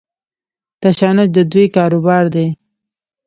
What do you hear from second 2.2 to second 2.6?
دی.